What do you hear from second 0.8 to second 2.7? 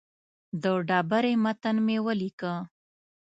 ډبرې متن مې ولیکه.